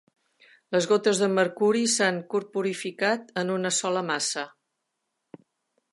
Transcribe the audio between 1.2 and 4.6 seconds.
de mercuri s'han corporificat en una sola massa.